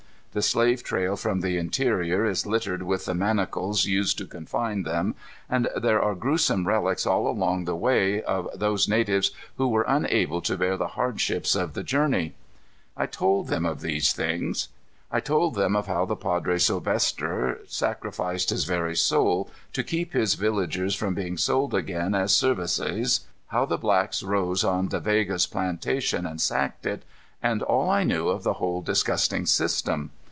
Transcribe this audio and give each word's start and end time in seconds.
The 0.33 0.41
slave 0.41 0.81
trail 0.81 1.17
from 1.17 1.41
the 1.41 1.57
interior 1.57 2.25
is 2.25 2.45
littered 2.45 2.83
with 2.83 3.03
the 3.03 3.13
manacles 3.13 3.83
used 3.83 4.17
to 4.19 4.25
confine 4.25 4.83
them, 4.83 5.13
and 5.49 5.67
there 5.75 6.01
are 6.01 6.15
gruesome 6.15 6.65
relics 6.69 7.05
all 7.05 7.27
along 7.27 7.65
the 7.65 7.75
way, 7.75 8.23
of 8.23 8.47
those 8.55 8.87
natives 8.87 9.31
who 9.57 9.67
were 9.67 9.83
unable 9.89 10.39
to 10.43 10.55
bear 10.57 10.77
the 10.77 10.87
hardships 10.95 11.53
of 11.53 11.73
the 11.73 11.83
journey. 11.83 12.33
I 12.95 13.07
told 13.07 13.49
them 13.49 13.65
of 13.65 13.81
these 13.81 14.13
things. 14.13 14.69
I 15.11 15.19
told 15.19 15.55
them 15.55 15.75
of 15.75 15.87
how 15.87 16.05
the 16.05 16.15
Padre 16.15 16.59
Silvestre 16.59 17.57
sacrificed 17.67 18.51
his 18.51 18.63
very 18.63 18.95
soul 18.95 19.49
to 19.73 19.83
keep 19.83 20.13
his 20.13 20.35
villagers 20.35 20.95
from 20.95 21.13
being 21.13 21.35
sold 21.35 21.73
again 21.73 22.15
as 22.15 22.31
servaçaes, 22.31 23.25
how 23.47 23.65
the 23.65 23.77
blacks 23.77 24.23
rose 24.23 24.63
on 24.63 24.87
Da 24.87 24.99
Vega's 24.99 25.45
plantation 25.45 26.25
and 26.25 26.39
sacked 26.39 26.85
it, 26.85 27.03
and 27.43 27.61
all 27.63 27.89
I 27.89 28.03
knew 28.05 28.29
of 28.29 28.43
the 28.43 28.53
whole 28.53 28.81
disgusting 28.81 29.45
system. 29.45 30.11